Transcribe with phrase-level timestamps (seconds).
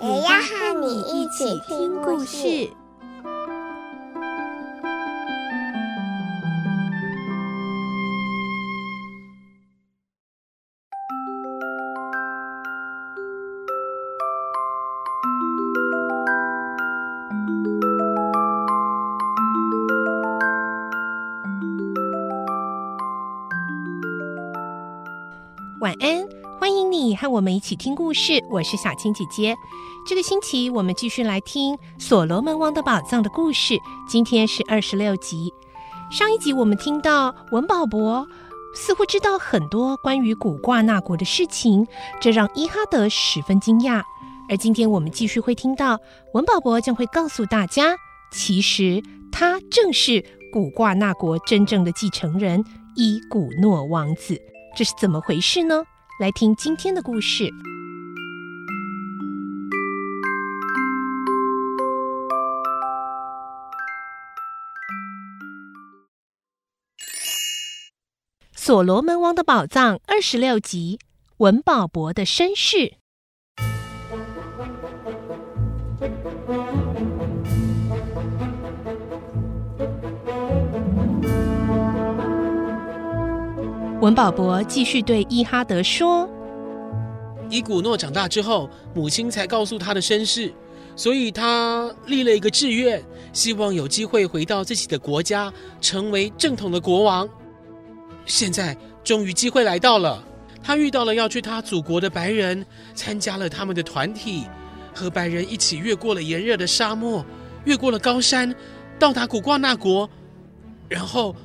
[0.00, 2.70] 也要和你一起听故事。
[25.80, 26.27] 晚安，
[26.60, 28.44] 欢迎你和我们一起听故事。
[28.50, 29.56] 我是小青姐姐。
[30.04, 33.78] 这个星期我们继续来听《所罗门王的宝藏》的故事。
[34.08, 35.52] 今天是二十六集。
[36.10, 38.26] 上一集我们听到文保博
[38.74, 41.86] 似乎知道很多关于古挂纳国的事情，
[42.20, 44.02] 这让伊哈德十分惊讶。
[44.48, 45.96] 而今天我们继续会听到
[46.34, 47.94] 文保博将会告诉大家，
[48.32, 49.00] 其实
[49.30, 52.64] 他正是古挂纳国真正的继承人
[52.96, 54.36] 伊古诺王子。
[54.76, 55.84] 这是怎么回事呢？
[56.18, 57.44] 来听今天的故事。
[68.52, 70.98] 《所罗门王的宝藏》二十六集：
[71.36, 72.97] 文保博的身世。
[84.08, 86.26] 文保博继续对伊哈德说
[87.50, 90.50] ：“伊古诺长大之后，母亲才告诉他的身世，
[90.96, 97.28] 所以他立了一个志愿，希望有机会回到自己的国家，成为正统的国王。
[98.24, 98.74] 现在
[99.04, 100.24] 终于机会来到了，
[100.62, 104.44] 他遇到了要去他祖国的白人，参加了他们的团体，
[104.94, 107.22] 和白人一起越过了炎热的沙漠，
[107.66, 108.54] 越过了高山，
[108.98, 110.08] 到达古挂纳国，
[110.88, 111.36] 然后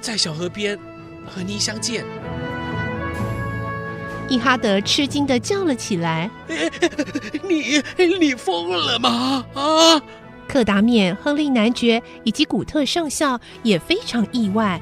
[0.00, 0.78] 在小河边。”
[1.26, 2.04] 和你相见，
[4.28, 6.30] 伊哈德吃惊的叫了起来
[7.48, 7.82] ：“你
[8.18, 10.00] 你疯了吗？”啊！
[10.48, 14.80] 克达冕、亨利男爵以及古特上校也非常意外，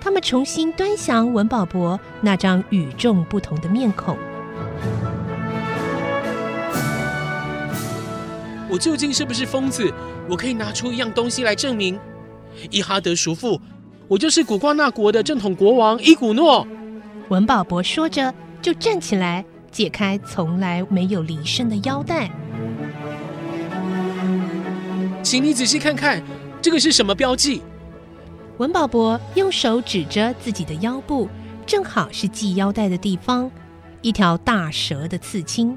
[0.00, 4.18] 他们重新端详文保博那张与众不同的面孔。
[8.68, 9.92] 我究竟是不是疯子？
[10.28, 11.96] 我可以拿出一样东西来证明。
[12.70, 13.60] 伊哈德叔父。
[14.06, 16.66] 我就是古瓜纳国的正统国王伊古诺。
[17.28, 22.30] 文保博说着，就站起来，解开从来没有离身的腰带。
[25.22, 26.22] 请你仔细看看，
[26.60, 27.62] 这个是什么标记？
[28.58, 31.28] 文保博用手指着自己的腰部，
[31.64, 33.50] 正好是系腰带的地方，
[34.02, 35.76] 一条大蛇的刺青，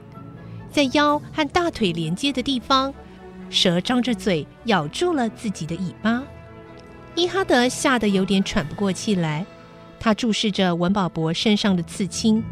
[0.69, 2.93] 在腰和大腿连接的地方，
[3.49, 6.21] 蛇张着嘴咬住了自己的尾巴。
[7.17, 9.43] 伊哈德吓得有点喘不过气来，
[9.99, 12.43] 他注视着文保博身上的刺青。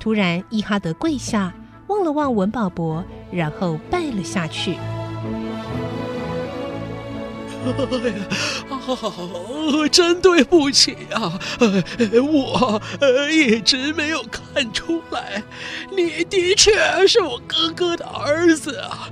[0.00, 1.54] 突然，伊哈德跪下，
[1.86, 4.74] 望了望文保博，然后拜了下去。
[8.68, 11.38] 啊， 真对不起啊！
[11.60, 15.40] 我一直没有看出来，
[15.96, 16.72] 你的确
[17.06, 19.08] 是我哥哥的儿子啊，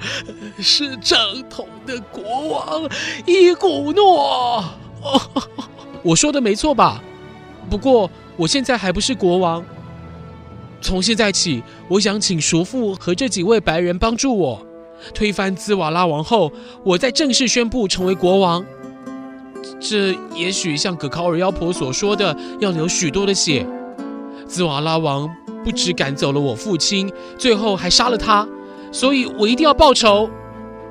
[0.58, 1.16] 是正
[1.48, 2.90] 统的国王
[3.24, 4.64] 伊古诺。
[6.02, 7.02] 我说的没错吧？
[7.68, 9.64] 不过我现在还不是国王。
[10.80, 14.66] 从现在起，我想请叔父和这几位白人帮助我。
[15.14, 16.50] 推翻兹瓦拉王后，
[16.84, 18.64] 我再正式宣布成为国王。
[19.78, 23.66] 这也许像葛考尔妖婆所说的，要流许多的血。
[24.46, 25.28] 兹瓦拉王
[25.62, 28.48] 不只赶走了我父亲，最后还杀了他，
[28.90, 30.28] 所以我一定要报仇。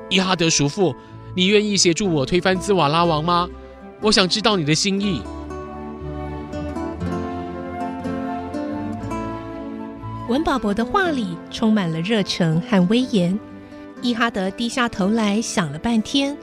[0.08, 0.94] 伊哈德叔父，
[1.34, 3.48] 你愿意协助我推翻兹瓦拉王吗？
[4.00, 5.22] 我想知道你的心意。
[10.28, 13.38] 文保博的话里充满了热诚和威严。
[14.00, 16.34] 伊哈德低下头来想了半天，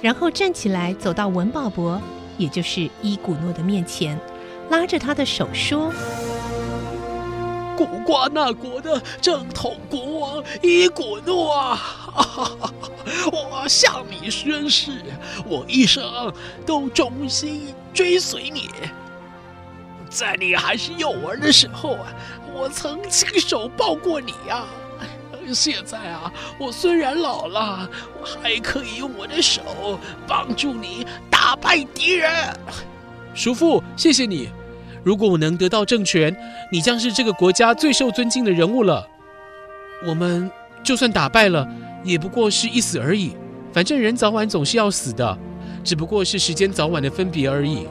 [0.00, 2.00] 然后站起来走到文保博，
[2.38, 4.18] 也就是伊古诺的面前，
[4.68, 5.92] 拉着他的手说
[7.76, 11.80] ：“古瓜纳国的正统国王伊古诺啊，
[13.32, 14.92] 我向你宣誓，
[15.46, 16.32] 我一生
[16.64, 18.70] 都忠心追随你。
[20.08, 22.06] 在你还是幼儿的时候啊，
[22.54, 24.64] 我曾亲手抱过你呀。”
[25.52, 27.86] 现在啊，我虽然老了，
[28.18, 32.32] 我还可以用我的手帮助你打败敌人。
[33.34, 34.48] 叔父，谢谢你。
[35.04, 36.34] 如果我能得到政权，
[36.72, 39.06] 你将是这个国家最受尊敬的人物了。
[40.06, 40.50] 我们
[40.82, 41.68] 就算打败了，
[42.02, 43.36] 也不过是一死而已。
[43.72, 45.38] 反正人早晚总是要死的，
[45.82, 47.86] 只不过是时间早晚的分别而已。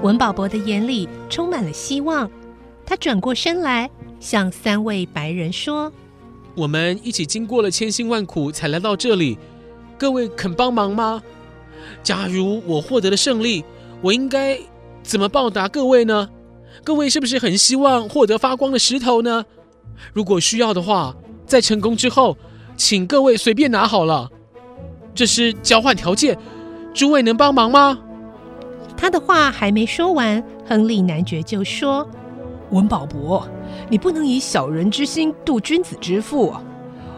[0.00, 2.30] 文保博的眼里充满了希望，
[2.86, 3.90] 他转过身来，
[4.20, 5.92] 向三位白人说
[6.54, 9.36] ：“我们一起经过了千辛万苦才来到这里，
[9.98, 11.20] 各位肯帮忙吗？
[12.02, 13.64] 假如我获得了胜利，
[14.00, 14.58] 我应该
[15.02, 16.28] 怎么报答各位呢？
[16.84, 19.44] 各位是不是很希望获得发光的石头呢？
[20.12, 21.14] 如果需要的话，
[21.46, 22.36] 在成功之后，
[22.76, 24.30] 请各位随便拿好了。
[25.14, 26.38] 这是交换条件，
[26.94, 27.98] 诸位能帮忙吗？”
[28.96, 32.08] 他的话还没说完，亨利男爵就说
[32.70, 33.48] ：“文保博，
[33.88, 36.54] 你不能以小人之心度君子之腹！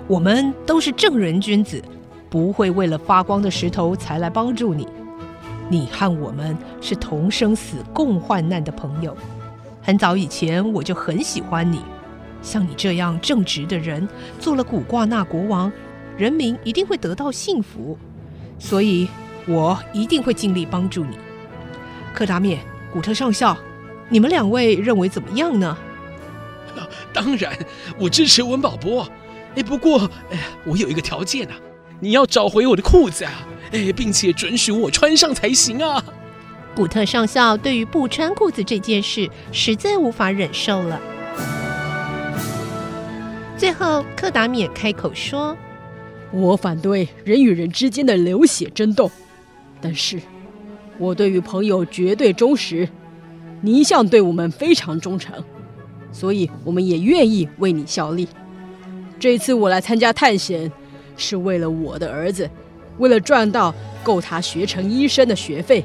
[0.06, 1.82] 我们都是正人君子，
[2.30, 4.88] 不会为了发光的石头才来帮助你。
[5.68, 9.14] 你和我们是同生死共患难的朋友。
[9.82, 11.80] 很早以前我就很喜欢你，
[12.42, 15.72] 像你这样正直的人，做了古挂那国王，
[16.16, 17.98] 人民一定会得到幸福。
[18.58, 19.08] 所以，
[19.46, 21.16] 我一定会尽力帮助你。”
[22.14, 22.60] 柯达面、
[22.92, 23.56] 古特上校，
[24.08, 25.76] 你们两位认为怎么样呢？
[27.12, 27.52] 当然，
[27.98, 29.08] 我支持文保博。
[29.56, 30.00] 哎，不过，
[30.30, 31.54] 哎，我有一个条件啊，
[32.00, 36.02] 你要找回我的裤子啊，哎，并且准许我穿上才行啊。
[36.74, 41.00] 古特上校对于不穿裤子这件事实在无法忍受了。
[43.58, 45.54] 最后，柯达冕开口说
[46.32, 49.10] ：“我反对人与人之间的流血争斗，
[49.80, 50.18] 但是……”
[50.96, 52.88] 我对于朋友绝对忠实，
[53.62, 55.32] 你一向对我们非常忠诚，
[56.12, 58.28] 所以我们也愿意为你效力。
[59.18, 60.70] 这一次我来参加探险，
[61.20, 62.50] 是为了我的儿子，
[62.98, 63.72] 为了赚到
[64.02, 65.84] 够他学成医生的学费。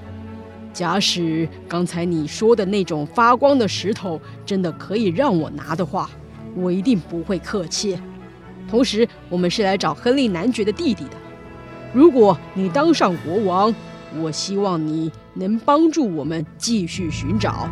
[0.73, 6.09] 假使刚才你说的那种发光的石头真的可以让我拿的话，
[6.55, 7.97] 我一定不会客气。
[8.69, 11.11] 同时，我们是来找亨利男爵的弟弟的。
[11.93, 13.73] 如果你当上国王，
[14.17, 17.69] 我希望你能帮助我们继续寻找。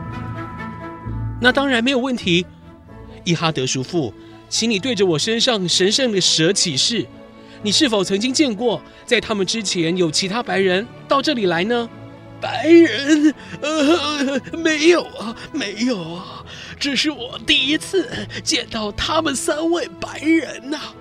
[1.41, 2.45] 那当然没有问题，
[3.25, 4.13] 伊哈德叔父，
[4.47, 7.05] 请你对着我身上神圣的蛇起誓，
[7.63, 11.89] 你是否曾经见过，在他们之前有其他白人到这里来呢？
[12.41, 13.33] 白人？
[13.61, 16.45] 呃，没有啊，没有啊，
[16.77, 20.93] 这是我第一次见到他们三位白人呐、啊。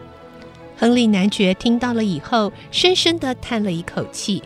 [0.79, 4.41] 亨利男爵听到了以后，深深的叹了一口气。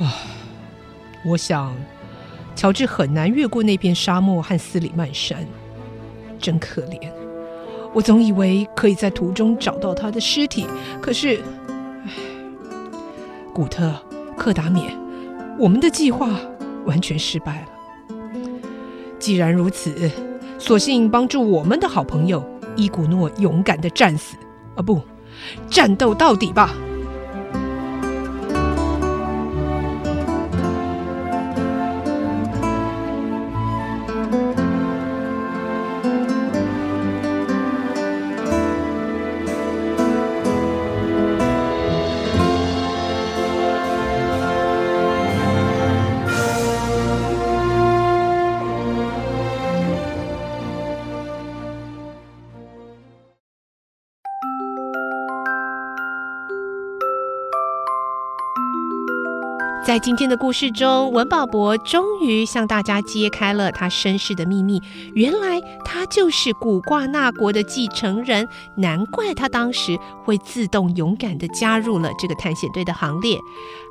[0.00, 0.18] 啊，
[1.24, 1.72] 我想，
[2.56, 5.46] 乔治很难越过那片沙漠和斯里曼山，
[6.40, 7.08] 真可怜。
[7.94, 10.66] 我总以为可以在途中找到他的尸体，
[11.00, 11.40] 可是，
[13.52, 13.94] 古特、
[14.36, 14.92] 克达冕，
[15.58, 16.28] 我们的计划
[16.84, 17.68] 完全失败了。
[19.20, 20.10] 既然如此，
[20.58, 22.44] 索性帮助我们的好朋友
[22.74, 24.36] 伊古诺勇敢的战死，
[24.74, 25.00] 啊不，
[25.70, 26.74] 战斗到底吧。
[59.84, 64.80] 在今天的故事中，文保博终于向大家揭开了他身世的秘密。
[65.14, 68.48] 原来他就是古挂那国的继承人，
[68.78, 73.38] 难怪他当时会自动勇敢的加入了这个探险队的行列。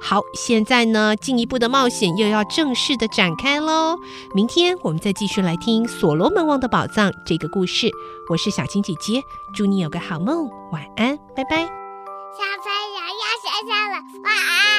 [0.02, 3.96] 好，现在呢，进一步的冒险又要正式的展开喽。
[4.34, 7.92] 明天我们再继续来听《所罗门王的宝藏》这个故事。
[8.32, 9.22] 我是小青姐姐，
[9.54, 11.58] 祝你有个好梦，晚安，拜拜。
[12.34, 14.73] 小朋友要睡觉了，晚安。